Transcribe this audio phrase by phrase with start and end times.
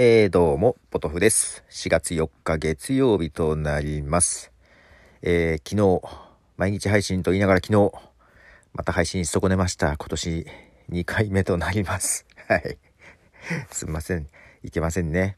[0.00, 1.64] えー、どうも、ポトフです。
[1.70, 4.52] 4月4日月曜日となります。
[5.22, 6.08] えー、昨日、
[6.56, 7.92] 毎日配信と言いながら昨日、
[8.74, 9.96] また配信し損ねました。
[9.96, 10.46] 今年
[10.92, 12.26] 2回目となります。
[12.46, 12.78] はい。
[13.72, 14.28] すみません。
[14.62, 15.36] いけませんね。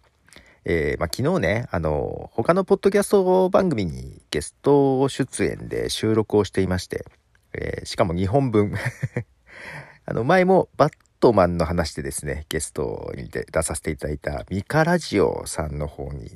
[0.66, 7.06] えー、まあ、昨日ね、あの、他のポッドキャスト番組にゲスト出演で収録をしていまして、
[7.54, 8.74] えーしかも2本分。
[10.04, 16.30] あの、前もバットマンの話でですね、ゲストに出させていただいたミカラジオさんの方に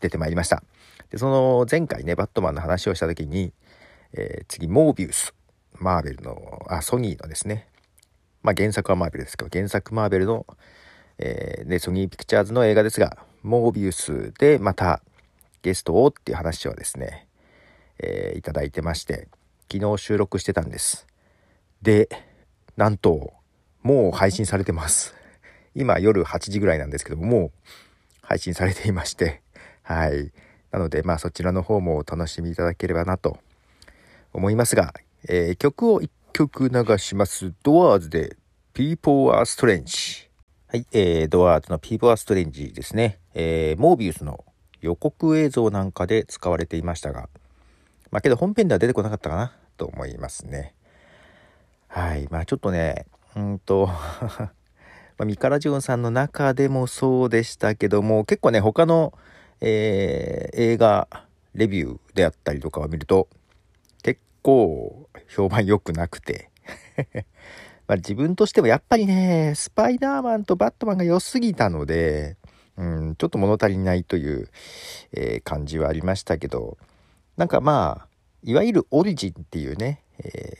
[0.00, 0.62] 出てまいりました。
[1.10, 3.54] で、その前回ね、バットマンの話をした時に、
[4.12, 5.34] えー次、モービウス。
[5.78, 7.66] マーベルの、あ、ソニーのですね。
[8.42, 10.46] まあ原作はマーベルですけど、原作マーベルの、
[11.18, 15.02] えーで、ソニーピクチャーズの映画ですが、モービウスでまた
[15.62, 17.26] ゲストをっていう話をですね、
[17.98, 19.28] えーいただいてまして、
[19.72, 21.06] 昨日収録してたんです。
[21.80, 22.08] で、
[22.76, 23.32] なんと、
[23.86, 25.14] もう配信されてます。
[25.76, 27.50] 今夜8時ぐらいなんですけども、もう
[28.20, 29.42] 配信されていまして、
[29.84, 30.32] はい。
[30.72, 33.38] なので、まあそちらの方もお楽しみいただければなと
[34.32, 34.92] 思いますが、
[35.28, 37.54] えー曲を1曲流します。
[37.62, 38.36] ドアーズで
[38.74, 40.26] People are Strange。
[40.66, 43.20] はい、えー、ドアーズの People are Strange ですね。
[43.34, 44.44] えー、モービウスの
[44.80, 47.28] 予告映像なんかで使われていましたが、
[48.10, 50.74] まあけど本編では出てこなかったかなと思いますね。
[51.86, 52.26] はい。
[52.32, 53.06] まあちょっとね、
[53.36, 53.86] うんと、
[55.18, 59.12] まあ、ミカラジオンさんの中でもそうでしたけども、結構ね、他の、
[59.60, 61.08] えー映画
[61.54, 63.28] レビューであったりとかを見ると、
[64.02, 66.50] 結構評判良くなくて。
[67.86, 72.36] まあ自分としてもやっぱりね、スパイダーマンとバットマンが良すぎたので、
[72.76, 74.48] うん、ちょっと物足りないという、
[75.12, 76.78] えー感じはありましたけど、
[77.36, 78.08] なんかまあ、
[78.42, 80.54] いわゆるオリジンっていうね、え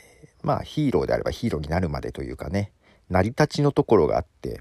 [0.47, 2.70] まあヒーローであればヒーローになるまでというかね、
[3.11, 4.61] 成り立ちのところがあって、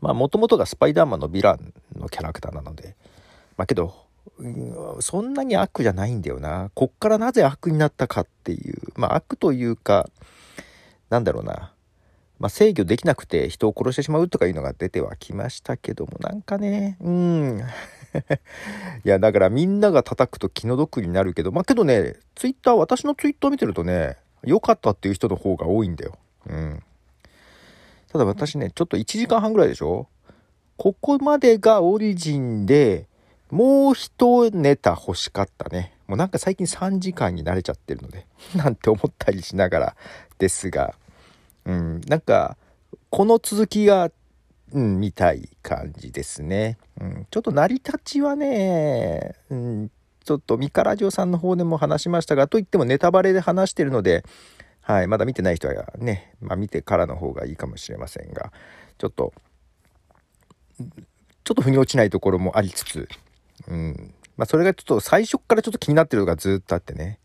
[0.00, 2.96] まあもともとがスパイダーマンのヴィランのキャラクターなので、
[3.56, 3.94] まあけど、
[4.98, 6.72] そんなに悪じゃないんだよな。
[6.74, 10.10] こっからなぜ悪になったかっていう、まあ悪というか、
[11.10, 11.72] なんだろうな。
[12.40, 17.60] まあ制御できなくて人を殺してしまうとかいうのが出てはきましたけども、なんかね、うん。
[19.04, 24.16] いや、だからみんなが叩くと気の毒になるけど、まあけどね、ツイッター、私のツイッター見てるとね、
[24.46, 26.16] 良かったっていう人の方が多いんだよ。
[26.46, 26.82] うん。
[28.10, 30.08] ただ私ね、ちょっと1時間半ぐらいでしょ？
[30.76, 33.06] ここまでがオリジンで、
[33.50, 35.94] もう一ネタ欲しかったね。
[36.06, 39.96] もうなんか最近3時間に慣れちゃってるので、 なんて思ったりしながら
[40.38, 40.94] ですが、
[41.64, 42.56] うん、なんか、
[43.10, 44.10] この続きが、
[44.72, 46.76] うん、見たい感じですね。
[47.00, 49.90] うん、ちょっと成り立ちはね、うん、
[50.26, 54.24] ちょっとミカラジオさんの方でも話しましたが、といってもネタバレで話してるので、
[54.82, 58.52] はい、まだ見てない人はね、まあ見てからの方がいいかもしれませんが、
[58.98, 59.32] ちょっと、
[60.78, 63.08] ちょっと腑に落ちないところもありつつ、
[63.68, 64.14] うん。
[64.36, 67.20] まあそれがちょっと最初からちょっと気になってるのがずっとあってね、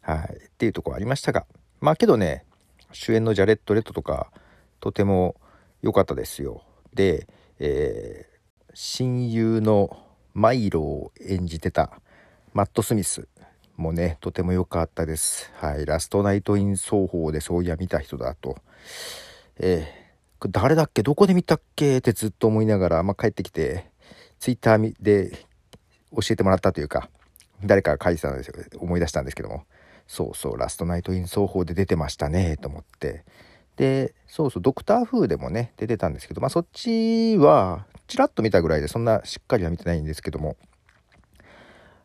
[0.00, 1.46] はい、っていうところありましたが、
[1.80, 2.44] まあけどね、
[2.90, 4.32] 主演のジャレット・レッドとか、
[4.80, 5.36] とても
[5.82, 6.62] 良かったですよ。
[6.94, 7.28] で、
[7.60, 8.30] えー
[8.74, 9.96] 親友の
[10.32, 12.00] マイロを演じてた
[12.52, 13.28] マット・スミス
[13.76, 15.50] もね、とても良かったです。
[15.54, 15.86] はい。
[15.86, 18.56] ラストナイト・イン奏法でそういや見た人だと。
[19.58, 20.00] えー
[20.48, 21.02] 誰だっけ？
[21.02, 21.98] どこで見たっけ？
[21.98, 23.90] ってずっと思いながら、まあ、帰ってきて、
[24.38, 25.32] ツイッターで
[26.12, 27.10] 教えてもらったというか、
[27.62, 28.54] 誰かが書いてたんですよ。
[28.78, 29.64] 思い出したんですけども。
[30.06, 33.22] そうそう、ラストナイト・イン奏法で出てましたね、と思って。
[33.76, 40.56] で、そうそう、ドクター風でもね、出てたんですけど、まあそっちは、ちらっと見たぐらいで、そんなしっかりは見てないんですけども、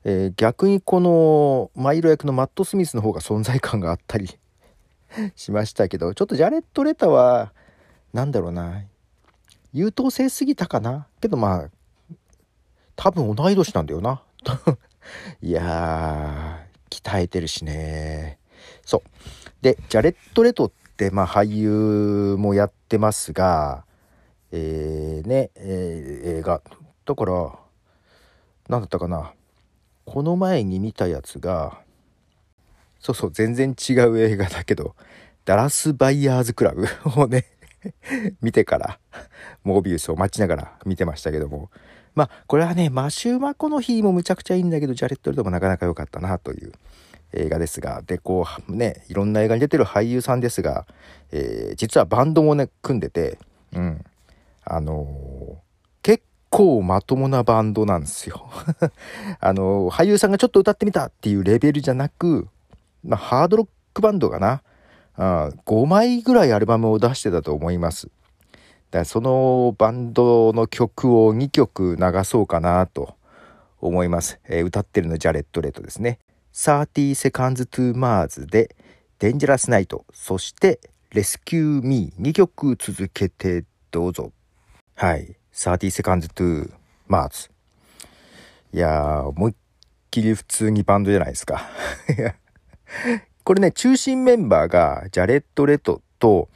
[0.07, 4.29] えー逆にこの、マイロ役のマット・スミスの方が存在感があったり
[5.35, 7.51] しましたけど、ちょっとジャレット・レタは、
[8.13, 8.83] なんだろうな、
[9.73, 11.69] 優等生すぎたかなけどまあ、
[12.95, 14.21] 多分同い年なんだよな。
[15.41, 18.37] いやー、鍛えてるしね。
[18.85, 19.01] そう。
[19.63, 23.85] で、ジャレット・レトって、まあ俳優もやってますが、
[24.51, 26.61] えー、ね、えー映画。
[27.05, 27.59] だから、
[28.69, 29.33] なんだったかな。
[30.05, 31.79] この前に見たやつが、
[32.99, 34.95] そうそう、全然違う映画だけど、
[35.45, 36.87] ダラス・バイヤーズ・クラブ
[37.21, 37.45] をね、
[38.41, 38.99] 見てから、
[39.63, 41.69] モービウスを待ちながら見てましたけども、
[42.15, 46.71] まあ、これはね、マシュー・マコの日もむちゃくちゃいいんだけど、ジャレット・レトもなかなか良かったなという
[47.33, 50.87] 映画ですが、で、こう、ね、いろんな映画に出てる俳優さんですが、
[51.31, 53.37] えー実はバンドもね、組んでて、
[53.73, 54.05] うん、
[54.63, 55.05] あの
[56.55, 58.49] 構まともなバンドなんですよ。
[59.41, 62.47] あの俳優さんがちょっと歌ってみたっていうレベルじゃなく、
[63.03, 64.61] まあ、ハードロックバンドかな。
[65.17, 68.07] あ5枚ぐらいアルバムを出してたと思います。
[68.89, 73.15] だそのバンドの曲を2曲流そうかなと
[73.81, 74.39] 思います。
[74.47, 76.19] えー、歌ってるのジャレット・レッドですね。
[76.53, 78.73] 30 Seconds to Mars で
[79.19, 80.79] Dangerous Night そして
[81.11, 84.31] Rescue Me2 曲続けてどうぞ。
[84.95, 85.35] はい。
[85.55, 86.69] 30 Seconds to
[87.07, 87.49] Mars。
[88.73, 89.55] いやー、思いっ
[90.11, 91.69] きり普通にバンドじゃないですか。
[93.45, 96.49] これね、中心メンバーがジャレット・レトと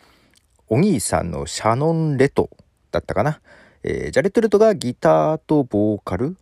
[0.68, 2.50] お兄さんのシャノン・レト
[2.92, 3.40] だったかな。
[3.84, 6.36] えー、ジャレット・レトがギターとボーカル。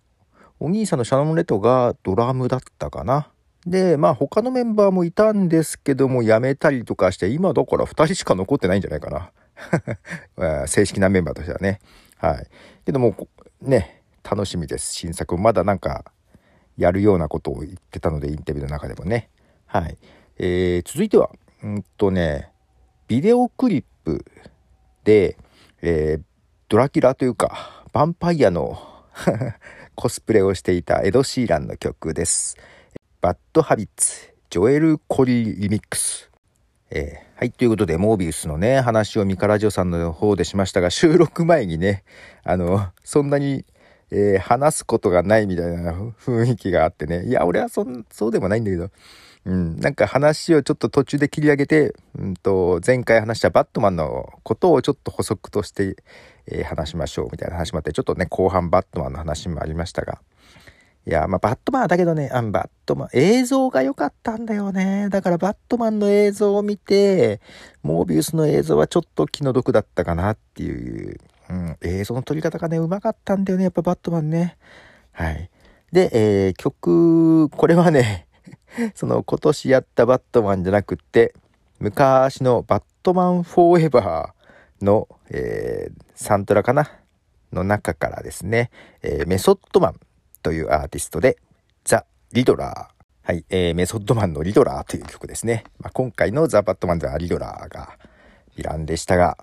[0.60, 3.30] お兄さんのシャノン・レトがドラムだったかな。
[3.68, 9.30] で、まあ他のメンバーもいたんですけども、辞めたりとかして、今だから2人しか残ってないんじゃないかな。
[10.68, 11.80] 正式なメンバーとしてはね。
[12.19, 12.47] はい。
[12.85, 13.15] けども、
[13.61, 14.93] ね、楽しみです。
[14.93, 16.11] 新作まだなんか、
[16.77, 19.29] やるようなことを言ってたので、インタビューの中でもね。
[19.65, 19.97] はい。
[20.37, 21.29] えー、続いては、
[21.63, 22.51] うんとね、
[23.07, 24.23] ビデオクリップ
[25.03, 25.37] で、
[25.81, 26.21] えー、
[26.69, 28.79] ドラキュラというか、ヴァンパイアの
[29.95, 32.57] コスプレをしていたエド・シーランの曲です。
[33.21, 36.29] バッドハビッツ、ジョエル・コリーリミックス。
[36.89, 42.04] えー、はい、ということで、モービウスのね、話をミカラジオさんの方でしましたが、収録前にね、
[42.44, 43.66] あの、そんなに、
[44.10, 48.89] えー、話すことがないみたいな雰囲気があってね、いや、俺はそ、そうでもないんだけど、
[49.45, 55.98] うん、なんか話をちょっと途中で切り上げて、うんと、前回話したバットマンのことをちょっと補足として、
[56.48, 60.19] えー、話しましょうみたいな話もあって、ちょっとね、後半バットマンの話もありましたが、
[61.07, 65.07] いや、まあ、バットマンだけどね、あバットマン、映像が良かったんだよね。
[65.09, 67.39] だからバットマンの映像を見て、
[67.81, 71.18] モービウスの映像はちょっと気の毒だったかなっていう、
[71.50, 74.57] うん、映像の撮り方がね、うまかったんだよね、やっぱバットマンね。
[75.13, 75.50] はい。
[75.94, 78.27] で、えー、曲、これはね、
[78.94, 81.33] その今年やったバットマンじゃなくて、
[81.80, 86.92] 昔のバットマンフォーエバーの、えー、サントラかな？
[87.53, 88.69] の中からですね、
[89.01, 90.00] えー、メソッドマン
[90.42, 91.38] というアーティストで、
[91.83, 92.97] The Riddler。
[93.24, 95.66] はい、えー、メソッドマンのリドラーという曲ですね。
[95.80, 97.98] まあ、今回のザ・バットマン・ザ・リドラーが
[98.56, 99.38] ヴィランでしたが、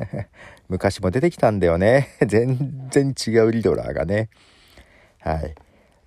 [0.68, 2.08] 昔も出てきたんだよね。
[2.26, 4.28] 全然違うリドラーがね。
[5.20, 5.54] はい。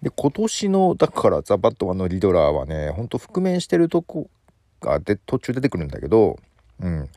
[0.03, 4.29] で、今年の、だからザ・バットマンのリドラーはね、ほんと覆面してるとこ
[4.79, 6.37] がで途中出てくるんだけど、
[6.79, 7.09] うん。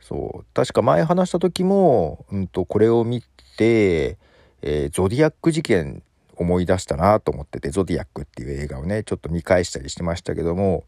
[0.00, 0.46] そう。
[0.52, 3.22] 確か前話した時も、うんと、これを見
[3.56, 4.18] て、
[4.62, 6.02] えー、ゾディアック事件
[6.42, 10.84] 思い出したなと思ってて「ゾディアック」っていう映画をねちょっと見返したりしてましたけども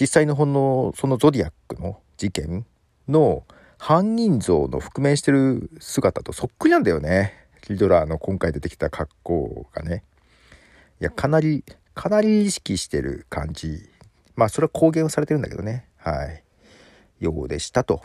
[0.00, 2.66] 実際のほんのそのゾディアックの事件
[3.08, 3.44] の
[3.78, 7.48] 犯人像の覆面してる姿とそっくりなんだよね。
[7.68, 10.04] リドラーの今回出てきた格好がね。
[11.00, 11.64] いやかなり
[11.94, 13.88] かなり意識してる感じ。
[14.36, 15.86] まあそれは公言はされてるんだけどね。
[15.96, 16.44] はい。
[17.20, 18.02] ようでしたと。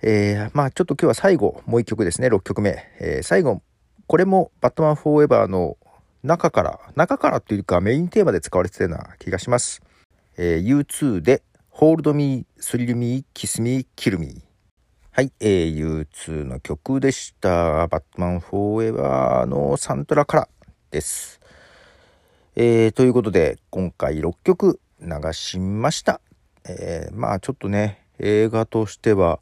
[0.00, 2.28] えー、まあちょっと今日は最後もう一曲ですね。
[2.28, 3.62] 6曲目、えー、最後
[4.06, 5.76] これもバットマンフォーエバーの
[6.22, 9.82] 中から、中からっていうかメインテーマで使われてたような気がします。
[10.36, 11.42] えー、U2 で
[11.72, 14.42] Hold Me, Thrill Me, Kiss Me, Kill Me。
[15.10, 17.86] はい、えー、U2 の曲でした。
[17.86, 20.48] バットマンフォーエバーのサントラから
[20.90, 21.40] です。
[22.56, 26.20] えー、ということで、今回6曲流しました。
[26.68, 29.40] えー、まあちょっとね、映画としては、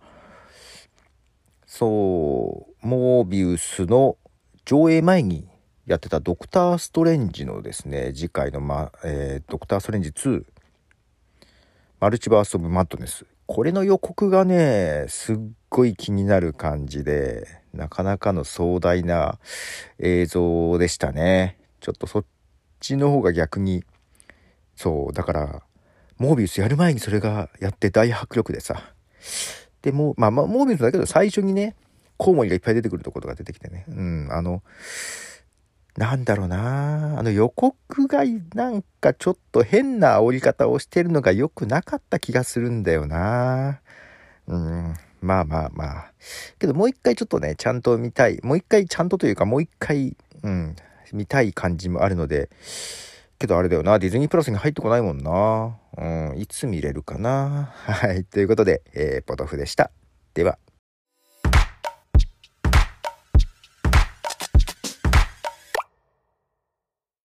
[1.66, 4.16] そう、モービウスの
[4.64, 5.48] 上映前に
[5.86, 10.44] やってたドクター・ストレンジのですね、次回の、まえー、ドクター・ストレンジ2、
[11.98, 13.26] マルチバース・オブ・マッドネス。
[13.46, 15.36] これの予告がね、すっ
[15.68, 19.40] ごい気になる感じで、なかなかの壮大な
[19.98, 21.58] 映像でしたね。
[21.80, 22.24] ちょっとそっ
[22.78, 23.84] ちの方が逆に、
[24.76, 25.62] そう、だから、
[26.18, 28.94] モービウスやる前にそれがやって大迫力でさ。
[29.82, 31.74] でも、まあ、まあ、モービウスだけど最初にね、
[32.16, 33.84] コウモリがいっぱい出てくるところが出てきてね。
[33.88, 34.62] うん、あの、
[35.96, 43.82] なんだろうなあの予告がなんかちょっと変な煽り方をしてるのが良くなかった気がするんだよな
[44.46, 46.12] うん、まあまあまあ。
[46.58, 48.40] けどもう一回ちょっとね、ちゃんと見たい。
[48.42, 50.76] もう一回ちゃんとというかもう一回、うん、
[51.12, 52.50] 見たい感じもあるので、
[53.38, 55.76] けどあれだよな、ディズニープラスに入ってこないもんな。
[55.96, 57.72] うん、いつ見れるかな。
[57.86, 59.90] はい、ということで、えー、ポトフでした。
[60.34, 60.58] では。